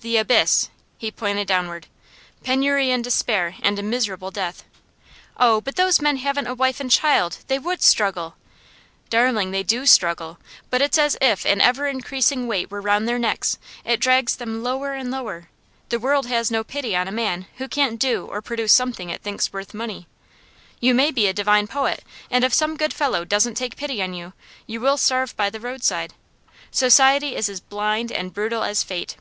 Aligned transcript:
'The 0.00 0.16
abyss.' 0.18 0.68
He 0.98 1.10
pointed 1.12 1.46
downward. 1.48 1.86
'Penury 2.42 2.90
and 2.90 3.02
despair 3.04 3.54
and 3.62 3.78
a 3.78 3.82
miserable 3.84 4.30
death.' 4.30 4.64
'Oh, 5.38 5.60
but 5.62 5.76
those 5.76 6.00
men 6.00 6.18
haven't 6.18 6.48
a 6.48 6.54
wife 6.54 6.78
and 6.78 6.90
child! 6.90 7.38
They 7.46 7.58
would 7.58 7.80
struggle' 7.80 8.36
'Darling, 9.10 9.50
they 9.52 9.62
do 9.62 9.86
struggle. 9.86 10.38
But 10.68 10.82
it's 10.82 10.98
as 10.98 11.16
if 11.22 11.46
an 11.46 11.60
ever 11.62 11.86
increasing 11.86 12.46
weight 12.48 12.70
were 12.70 12.82
round 12.82 13.08
their 13.08 13.18
necks; 13.18 13.56
it 13.84 13.98
drags 14.00 14.36
them 14.36 14.62
lower 14.62 14.92
and 14.92 15.10
lower. 15.10 15.48
The 15.88 16.00
world 16.00 16.26
has 16.26 16.50
no 16.50 16.64
pity 16.64 16.94
on 16.96 17.08
a 17.08 17.12
man 17.12 17.46
who 17.56 17.66
can't 17.68 17.98
do 17.98 18.26
or 18.26 18.42
produce 18.42 18.72
something 18.74 19.08
it 19.08 19.22
thinks 19.22 19.52
worth 19.52 19.72
money. 19.72 20.06
You 20.80 20.94
may 20.94 21.12
be 21.12 21.28
a 21.28 21.32
divine 21.32 21.66
poet, 21.68 22.02
and 22.30 22.44
if 22.44 22.52
some 22.52 22.76
good 22.76 22.92
fellow 22.92 23.24
doesn't 23.24 23.54
take 23.54 23.76
pity 23.76 24.02
on 24.02 24.12
you 24.12 24.32
you 24.66 24.80
will 24.80 24.98
starve 24.98 25.34
by 25.36 25.48
the 25.48 25.60
roadside. 25.60 26.12
Society 26.70 27.36
is 27.36 27.48
as 27.48 27.60
blind 27.60 28.10
and 28.12 28.34
brutal 28.34 28.64
as 28.64 28.82
fate. 28.82 29.16